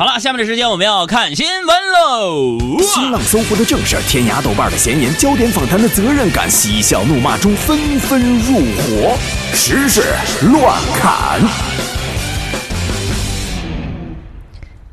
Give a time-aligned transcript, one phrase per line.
[0.00, 2.58] 好了，下面的时间我们要看新闻喽。
[2.80, 9.18] 新浪、搜狐的正事，天涯、豆瓣的闲言，焦点访谈的责任感，嬉笑怒骂中纷纷入伙，
[9.52, 10.02] 时事
[10.50, 11.42] 乱砍。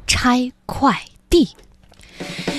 [0.05, 0.93] 拆快
[1.29, 1.47] 递。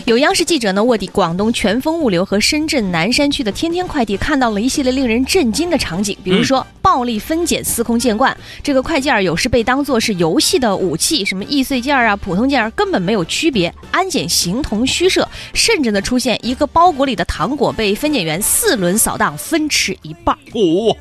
[0.08, 20.38] 有央视记者呢卧底广东全峰物流和深圳南山区的天天快递，看到了一系列令人震惊的场景，比如说暴力分拣、司空见惯，这个快件儿有时被当作是游戏的武器，什么易碎件儿啊、普通件儿根本没有区别，安检形同虚设，甚至呢出现一个包裹里的糖果被分拣员四轮扫荡，分吃一半儿。
[20.54, 20.96] 哦，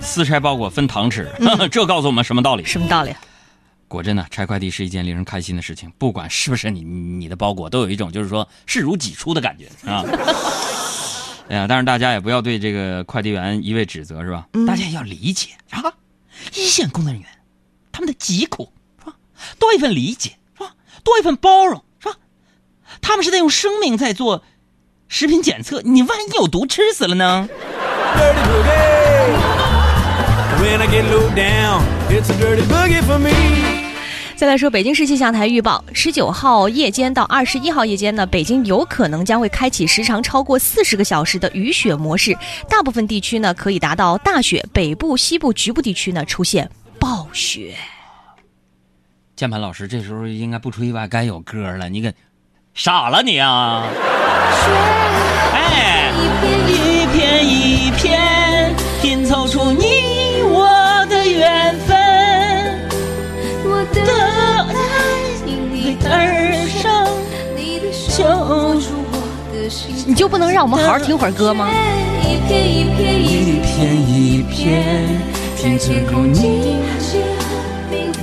[0.00, 1.28] 私拆包裹分糖吃，
[1.72, 2.64] 这告诉我们什么道理？
[2.64, 3.10] 什么道理？
[3.88, 10.04] 果真呢，拆快递是一件令人开心的事情，不管是不是你你的包裹，都有一种就是说视如己出的感觉啊。
[11.48, 14.46] 哎呀，但是大家也不要对这个快递员一味指责，是吧？
[14.66, 15.82] 大家也要理解啊，
[16.54, 17.28] 一线工作人员
[17.90, 18.70] 他们的疾苦
[19.00, 19.14] 是吧？
[19.58, 20.74] 多一份理解是吧？
[21.02, 22.16] 多一份包容是吧？
[23.00, 24.44] 他们是在用生命在做
[25.08, 27.48] 食品检测，你万一有毒吃死了呢
[28.14, 28.98] ？dirty boogie.
[30.60, 33.77] When I get low down, it's a dirty boogie for me.
[34.38, 47.74] 再来说北京市气象台预报，十九号夜间到二十一号夜间呢，北京有可能将会开启时长超过四十个小时的雨雪模式，大部分地区呢可以达到大雪，北部、西部局部地区呢出现暴雪。
[49.34, 52.14] 键盘老师这时候应该不出意外该有歌了，你给
[52.74, 53.88] 傻了你啊！
[55.52, 56.12] 哎，
[56.68, 59.87] 一片一片拼凑出你
[70.18, 71.68] 就不能让我们好好听会儿歌吗？
[72.24, 75.06] 一片一片一片一片
[75.56, 76.78] 拼凑出你。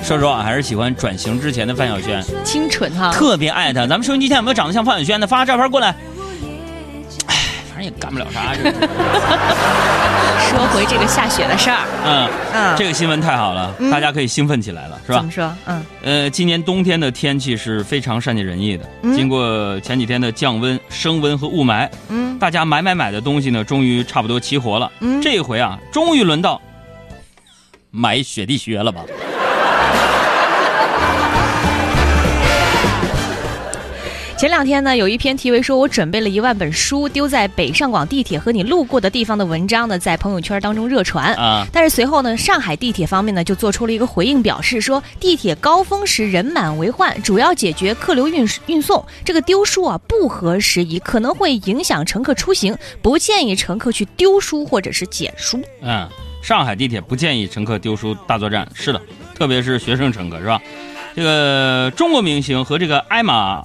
[0.03, 3.87] 说实话，还是喜欢转型之前的范晓萱，清纯哈，特别爱她。
[3.87, 5.25] 咱们收音机前有没有长得像范晓萱的？
[5.25, 5.95] 发个照片过来。
[7.27, 7.35] 哎，
[7.69, 8.41] 反正也干不了啥。
[10.55, 15.31] 这说回这个下雪的事儿，嗯嗯这个新闻太好了，大家可以兴奋起来了，是吧怎么？
[15.31, 15.53] 说？
[15.65, 18.89] 嗯呃，今年冬天的天气是非常善解人意的。
[19.01, 24.89] 嗯经过前几天的降温、升温和雾霾，嗯大家买买买的东西呢，终于差不多齐活了。
[25.01, 26.61] 嗯这回啊，终于轮到
[27.91, 29.03] 买雪地靴了吧？
[34.37, 41.33] 前两天呢，有一篇题为“说我准备了一万本书丢在北上广地铁和你路过的地方”的文章呢，在朋友圈当中热传。
[41.35, 49.03] 啊，但是随后呢，上海地铁方面呢就做出了一个回应，表示说地铁高峰时人满为患，主要解决客流运运送。
[49.23, 55.61] 这个丢书啊不合时宜，可能会影响乘客出行，不建议乘客去丢书或者是捡书。
[55.81, 56.09] 嗯，
[56.41, 58.67] 上海地铁不建议乘客丢书大作战。
[58.73, 59.01] 是的，
[59.33, 60.61] 特别是学生乘客，是吧？
[61.15, 63.63] 这个中国明星和这个艾玛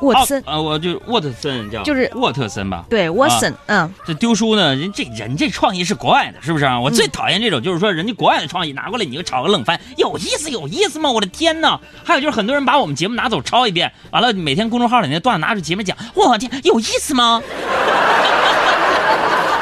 [0.00, 2.84] 沃特森，奥呃，我就沃特森叫，就是沃特森吧？
[2.88, 6.80] 对沃森，嗯，这丢书呢，人这人这创意是国外的，是不是啊？
[6.80, 11.10] 我最讨厌这种，就是说人家国外的创意拿过来，你就炒个冷饭，有意思有意思吗？
[11.10, 11.78] 我的天哪！
[12.04, 17.42] 还有就是很多人把我们节目拿走抄一遍，完了每天公众号里那段子拿出节目讲，我天，有意思吗？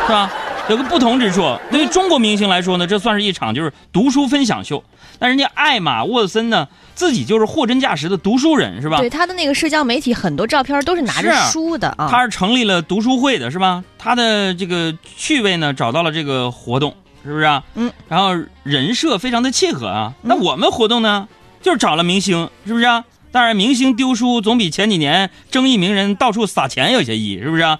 [0.06, 0.30] 是吧？
[0.68, 4.84] 有个不同之处，对于中国明星来说呢，这算是一场就是读书分享秀。
[5.18, 8.98] 但人家艾玛沃森呢，自己就是货真价实的读书人，是吧？
[8.98, 12.08] 对他的那个社交媒体很多照片都是拿着书的啊。
[12.10, 13.82] 他是成立了读书会的，是吧？
[13.98, 17.64] 他的这个趣味呢，找到了这个活动，是不是啊？
[17.74, 17.90] 嗯。
[18.08, 20.12] 然后人设非常的契合啊。
[20.20, 21.28] 那我们活动呢，
[21.62, 23.04] 就是找了明星，是不是啊？
[23.32, 27.78] 当然，明星丢书总比前几年争议名人到处撒钱有些意义，是不是啊？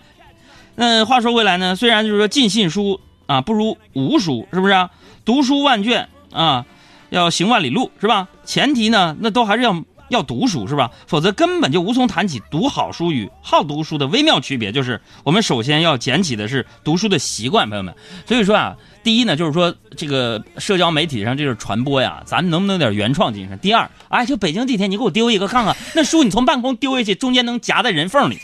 [0.80, 4.90] 那话说回来呢，虽然就是说尽信书啊不如无书，是不是啊？
[5.24, 6.64] 读书万卷啊，
[7.10, 8.28] 要行万里路，是吧？
[8.44, 10.92] 前提呢，那都还是要要读书，是吧？
[11.08, 14.70] 否则根本就无从谈起读好书与好读书的微妙区别。
[14.70, 17.92] 就是我们首先要捡起的是读书的习惯，朋友们。
[18.24, 23.58] 所以说啊，第一呢，就是说这个社交媒体上这个传播呀，咱们能不能点原创精神？
[23.58, 28.38] 第二，哎，就北京地铁，你给我丢一个看看，那书你从半空丢下去，中间能夹在人缝里。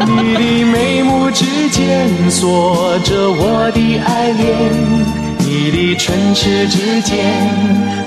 [0.00, 1.30] 你的眉目
[1.74, 4.70] 间锁着我的爱恋，
[5.40, 7.18] 你的唇齿之间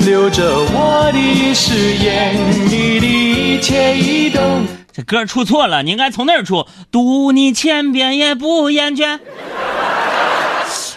[0.06, 0.42] 留着
[0.72, 2.34] 我的誓言，
[2.70, 4.66] 你的一切一动。
[4.94, 6.66] 这歌出错了，你应该从那儿出。
[6.90, 9.20] 读你千遍也不厌倦。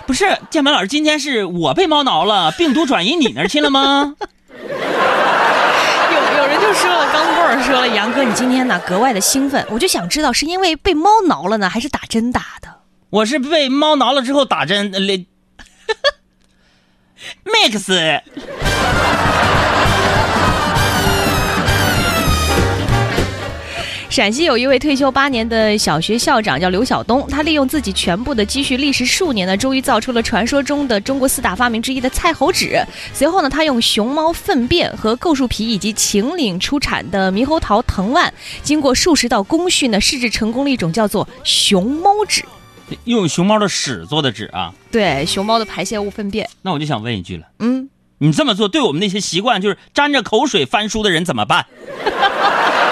[0.06, 4.14] 不是，键盘老师，今天是我被猫挠了，病毒转移你那儿去了吗？
[6.12, 12.68] 有有人就说了，刚波尔说了，杨哥你今天呢格外的兴奋，我就想知道是因为被猫挠了呢，还是打针打的？
[13.10, 14.92] 我是被猫挠了之后打针，，
[17.44, 18.22] Mix
[24.10, 32.84] 陕西有一位退休八年的小学校长叫刘晓东，他利用自己全部的积蓄，历时数年呢，终于造出了传说中的中国四大发明之一的菜猴纸。
[33.14, 38.34] 随后呢，他用熊猫粪便和构树皮以及秦岭出产的猕猴桃藤蔓，
[38.64, 42.44] 经过数十道工序呢，试制成功了一种叫做熊猫纸。
[43.04, 44.74] 用熊猫的屎做的纸啊。
[44.90, 46.50] 对，熊猫的排泄物粪便。
[46.62, 51.64] 那我就想问一句了，嗯，你这么做对我们那些习惯就是沾着口水翻书的人怎么办？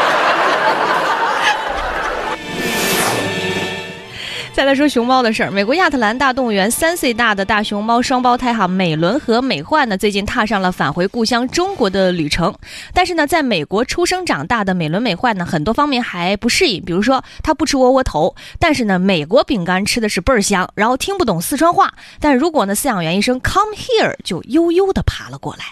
[4.59, 12.53] 再来说熊猫的事儿，美国亚特兰大动物园三岁大的大熊猫双胞胎哈美伦和美焕呢，最近踏上了返回故乡中国的旅程。
[12.93, 25.67] 但是呢，在美国出生长大的美伦美焕呢，很多方面还不适应，比如说他不吃窝窝头，但是呢，美国饼干吃的是倍儿香，然后听不懂四川话，但如果呢饲养员一声 “come here”，就悠悠的爬了过来。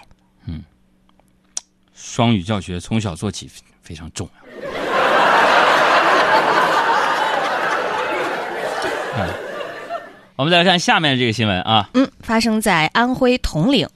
[0.46, 0.62] 嗯
[1.92, 3.50] 双语教学从小做起
[3.82, 4.95] 非常重要。
[9.16, 9.28] 嗯，
[10.36, 13.88] 我们再来看下面这个新闻啊，嗯，发生在安徽铜陵。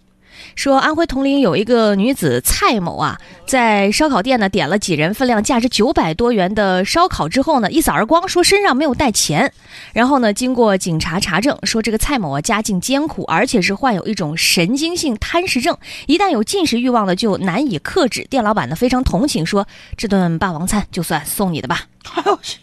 [0.57, 9.53] 说安徽铜陵有一个女子蔡某啊，在烧烤店呢点了几人份量价值九百多元的烧烤之后呢，一扫而光，说身上没有带钱。
[9.93, 15.77] 然后呢，经过警察查证，说这个蔡某啊家境艰苦，而且是患有一种神经性贪食症，
[16.07, 18.27] 一旦有进食欲望呢，就难以克制。
[18.31, 21.83] 店老板呢非常同情，说这顿霸王餐就算送你的吧。
[22.15, 22.59] 哎呦我去！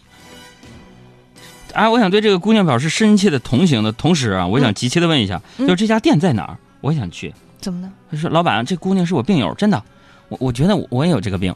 [1.74, 6.56] 哎，我想对这个姑娘表示深切的同情的同时啊，我想急切的问一下，嗯就是这家店在哪儿？
[6.80, 7.32] 我想去。
[7.60, 7.90] 怎么呢？
[8.10, 9.82] 他说：“老板，这姑娘是我病友，真的，
[10.28, 11.54] 我我觉得我我也有这个病。”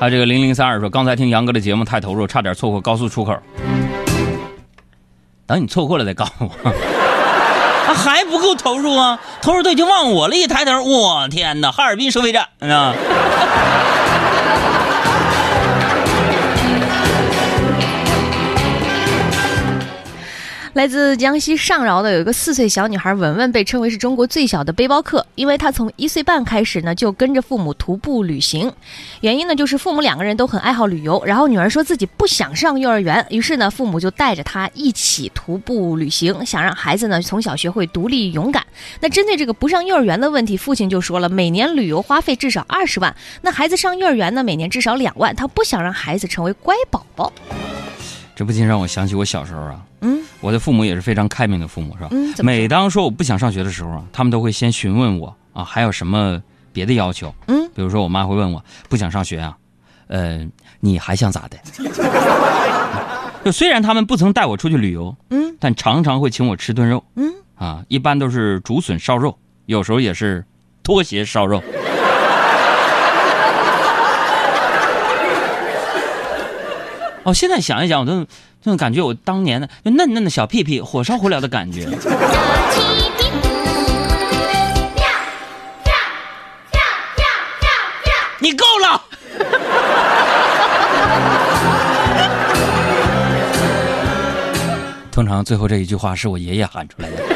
[0.00, 3.38] 还有这个零零三二说，刚才听杨哥的节目太投入，差点错过高速出口。
[5.46, 7.01] 等你错过了再告诉我。
[7.94, 9.18] 还不够投入啊！
[9.40, 11.70] 投入都已经忘我了，一抬头，我天哪！
[11.70, 12.94] 哈尔滨收费站啊！
[20.74, 28.72] 来自江西上饶的有一个四岁小女孩文文，被称为是中国最小的背包客，因为她从一岁半开始呢就跟着父母徒步旅行。
[29.20, 38.64] 原因呢就是父母两个人都很爱好旅游，然后女儿说自己不想上幼儿园，于是呢父母就带着她一起徒步旅行，想让孩子呢从小学会独立勇敢。
[39.00, 47.30] 那针对这个不上幼儿园的问题，父亲就说了，每年旅游花费至少二十万，那孩子上幼儿园呢每年至少两万，他不想让孩子成为乖宝宝。
[48.34, 52.10] 这不禁让我想起我小时候啊，嗯我的父母也是非常开明的父母，是吧？
[52.42, 56.42] 每当说我不想上学的时候啊，他们都会先询问我啊，还有什么
[56.72, 57.34] 别的要求？
[57.46, 59.56] 嗯，比如说我妈会问我不想上学啊，
[60.08, 60.46] 呃，
[60.80, 61.56] 你还想咋的？
[63.44, 67.32] 就虽然他们不曾带我出去旅游，嗯但常常会请我吃顿肉嗯。
[67.54, 70.44] 啊，一般都是竹笋烧肉，有时候也是
[70.82, 71.62] 拖鞋烧肉。
[77.24, 78.24] 哦，现在想一想，我都
[78.62, 81.88] 这种感觉，我当年的就嫩嫩的小屁屁，火烧火燎的感觉。
[88.40, 89.00] 你够了！
[95.12, 97.31] 通常最后这一句话是我爷爷喊出来的。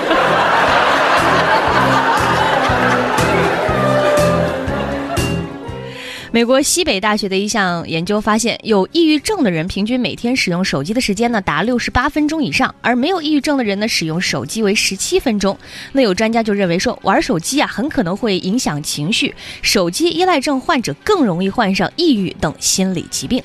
[6.37, 15.59] 美国西北大学的一项研究发现，有抑郁症的人平均每天使用手机的时间呢达六十八分钟以上，而没有抑郁症的人呢使用手机为十七分钟。
[15.93, 23.43] 那有专家就认为说，玩手机啊很可能会影响情绪，手机依赖症患者更容易患上抑郁等心理疾病。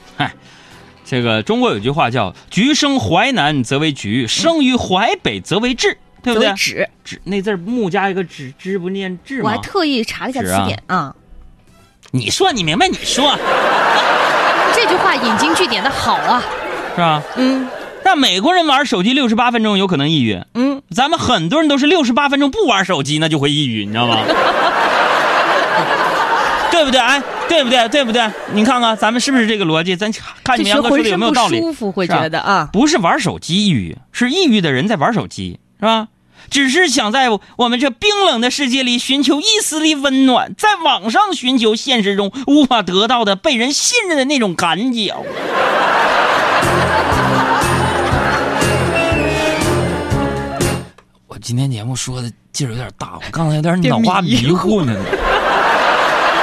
[1.06, 6.86] 这个中国有句话叫“橘生淮南则为橘，生于淮北则为枳”，对不对枳？
[7.06, 9.44] 枳那字儿木加一个枳，枳不念枳吗？
[9.46, 11.16] 我还特意查了一下词典啊，
[12.12, 13.36] 你说你明白，你说
[14.76, 16.44] 这句话引经据典的好啊，
[16.96, 17.22] 是吧？
[17.38, 17.68] 嗯
[18.04, 24.18] 让美国人玩手机六十八分钟有可能抑郁，嗯，咱们很多人都是六十八分钟不玩手机，那就会抑郁，你知道吗？
[26.72, 27.00] 对不对？
[27.00, 27.88] 哎，对不对？
[27.90, 28.28] 对不对？
[28.54, 29.96] 你看看咱们是不是这个逻辑？
[29.96, 30.12] 咱
[30.44, 31.60] 看你杨哥说的有没有道理？
[31.60, 36.08] 舒服会觉得啊，不是玩手机抑郁，是抑郁的人在玩手机，是吧？
[36.50, 45.14] 只是想在我们这冰冷的世界里寻求一丝的温暖，在网上寻求现实中无法得到的被人信任的那种感觉。
[51.28, 54.94] 我今天节目说的劲儿有点大，我刚才有点脑瓜迷糊呢。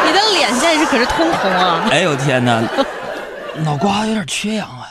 [0.07, 2.63] 你的脸现在是可是通红啊， 哎呦天哪，
[3.63, 4.89] 脑瓜有点缺氧啊！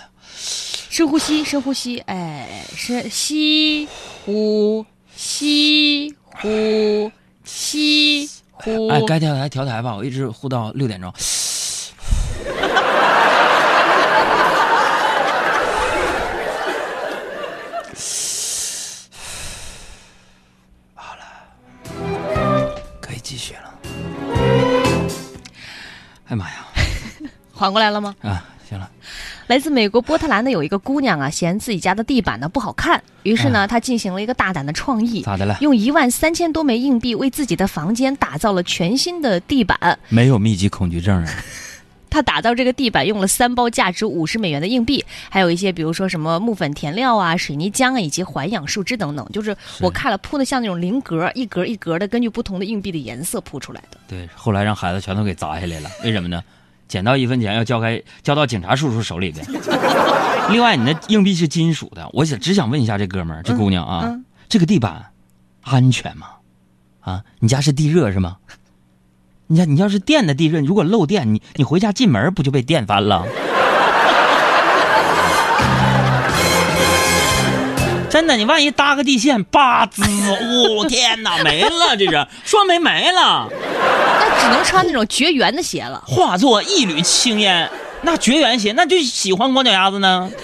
[0.90, 3.88] 深呼吸，深呼吸，哎，深吸
[4.26, 4.86] 呼
[5.18, 7.12] 吸呼
[7.44, 8.88] 西呼。
[8.90, 11.12] 哎该调台调台吧，我一直呼到六点钟。
[20.94, 23.74] 好了，可以继续了。
[26.28, 26.68] 哎妈呀！
[27.56, 28.16] 缓过来了吗？
[28.22, 28.46] 啊，
[29.48, 35.58] 来自美国波特兰的有一个姑娘啊，嫌自己家的地板呢不好看，于是呢，她进行了一个大胆的创意，咋的了？
[35.62, 39.98] 用一万三千多枚硬币为自己的房间打造了全新的地板。
[40.10, 41.34] 没有密集恐惧症啊？
[42.10, 49.26] 她打造这个地板用了三包价值五十美元的硬币，还有一些比如说什么木粉填料啊、水泥浆啊，以及环氧树脂等等。
[49.32, 53.98] 就是我看了铺的像那种菱格，一格一格的，根据不同的硬币的颜色铺出来的。
[54.10, 56.44] 对，后来让孩子全都给砸下来了，为什么呢？
[56.88, 59.46] 捡到一分钱要交开交到警察叔叔手里边。
[60.52, 65.08] 另外，你那硬币是金属的，我想只想问一下这哥们儿、这姑娘啊，嗯这个地板
[65.62, 66.28] 安全吗？
[67.02, 68.38] 啊，你家是地热是吗？
[69.48, 73.26] 你家你要是电的地热，如果漏电，你你回家进门不就被电翻了？
[78.18, 80.02] 真的，你万一搭个地线，吧滋，
[80.76, 83.48] 我、 天哪，没了，这是说没没了。
[84.20, 86.02] 那只能穿那种绝缘的鞋了。
[86.08, 87.70] 化作一缕青烟，
[88.02, 90.28] 那绝缘鞋，那就喜欢光脚丫子呢。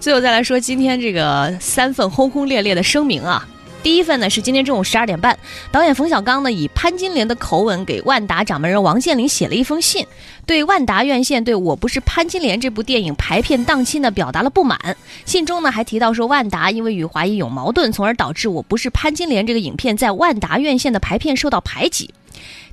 [0.00, 3.46] 最后再来说今天这个三份轰轰烈烈的声明啊。
[3.82, 5.36] 第一份呢是今天中午十二点半，
[5.72, 10.06] 导演冯小刚呢以潘金莲的口吻给万达掌门人王健林写了一封信，
[10.46, 14.96] 对万达院线对我不是潘金莲这部电影排片档期呢表达了不满。
[15.24, 22.14] 信中呢还提到说万达因为与华谊有矛盾，从而导致我不是潘金莲这个影片在万达院线的排片受到排挤。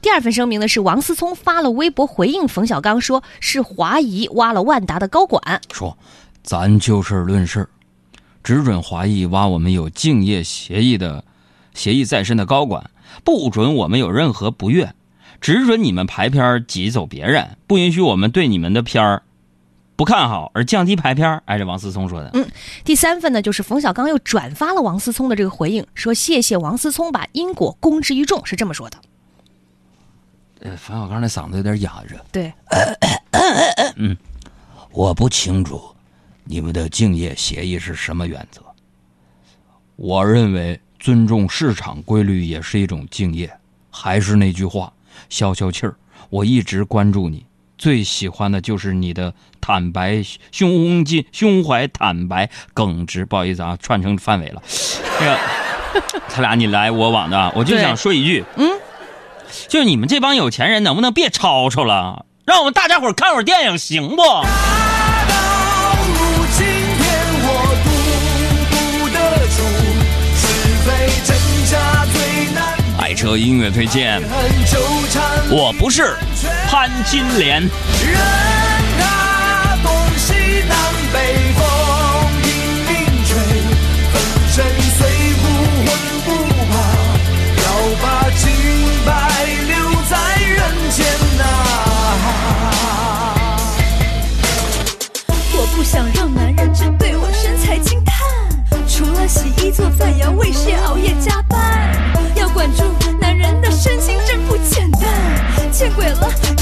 [0.01, 5.59] 第二份声明呢是王思聪发了微博回应冯小刚，说是华谊挖了万达的高管。
[5.73, 5.97] 说，
[6.43, 7.67] 咱就事论事，
[8.43, 11.23] 只准华谊挖我们有竞业协议的
[11.73, 12.89] 协议在身的高管，
[13.23, 14.93] 不准我们有任何不悦，
[15.41, 19.23] 只准你们排片挤走别人，不允许我们对你们的片儿
[19.95, 21.43] 不看好而降低排片儿。
[21.45, 22.31] 哎，这王思聪说的。
[22.33, 22.47] 嗯
[22.85, 28.97] 第三份呢，就是冯小刚又转发了王思聪的这个回应，说谢谢王思聪把因果公之于众，是这么说的。
[30.61, 32.25] 呃，冯小刚那嗓子有点哑着。
[32.31, 32.53] 对，
[33.97, 34.15] 嗯
[34.91, 35.81] 我不清楚
[36.51, 38.59] 你们的竞业协议是什么原则。
[39.95, 43.47] 我认为尊重市场规律也是一种敬业。
[43.91, 44.91] 还是那句话，
[45.29, 45.95] 消消气儿。
[46.31, 47.45] 我一直关注你，
[47.77, 53.25] 最喜欢的就是你的坦白、胸襟、胸怀坦白、耿直。
[53.25, 54.63] 不好意思啊，串成范伟了。
[55.19, 55.37] 这个
[56.29, 58.67] 他俩你来我往的啊，我就想说一句，嗯，
[59.67, 64.23] 就是你们这帮有钱人能不能别吵吵了，让我们大家伙儿看会儿电影行不？
[73.29, 74.19] 爱车音乐推荐，
[75.51, 76.15] 我不是
[76.67, 77.61] 潘金莲。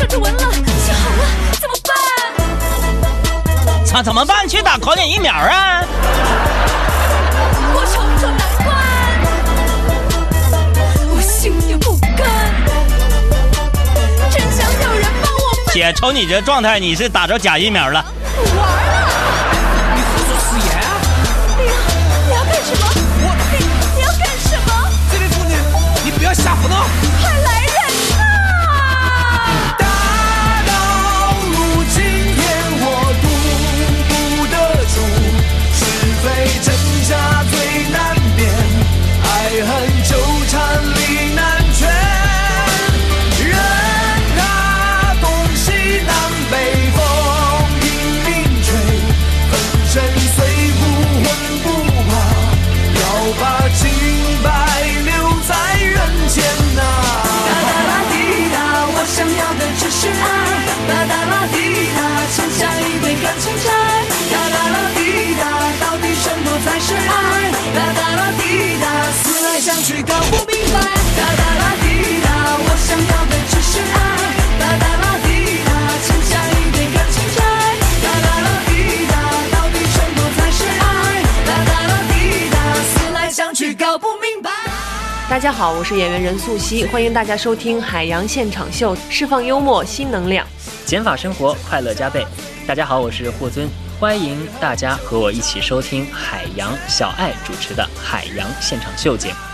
[0.08, 0.40] 了，皱皱纹了，
[0.86, 1.24] 心好了，
[1.60, 1.92] 怎么办？
[3.86, 4.48] 怎怎么办？
[4.48, 5.84] 去打狂犬疫苗啊！
[7.74, 8.68] 我闯不出难关，
[11.16, 12.26] 我心有不甘，
[14.32, 15.40] 真想有人帮我
[15.74, 18.06] 姐，瞅你这状态，你是打着假疫苗了。
[18.56, 19.08] 玩了。
[19.96, 20.90] 你胡说四言啊！
[21.58, 21.74] 你要
[22.28, 22.84] 你要干什么？
[23.24, 23.56] 我你
[23.96, 24.70] 你要干什么？
[25.12, 25.54] 这位妇女，
[26.06, 26.86] 你不要瞎胡闹！
[85.30, 90.46] 大家好，我是演员任素汐，欢迎大家收听《海洋现场秀》，释放幽默新能量。
[90.86, 92.26] 减法生活，快乐加倍。
[92.66, 93.70] 大家好，我是霍尊，
[94.00, 99.47] 欢迎大家和我一起收听海洋小爱主持的《海洋现场秀》节目。